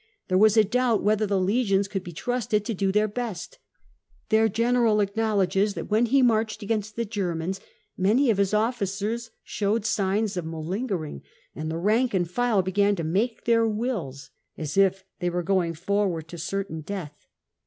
[0.29, 3.59] There was a doubt whether the legions could bo trusted to do their best;
[4.29, 7.53] their general acknowledges that when he marched against the German
[7.95, 11.21] many of his officers siiowed signs of malinger ing,
[11.53, 15.75] and the rank and tile began to make their wills— as if they were going
[15.75, 17.27] forward to certain death.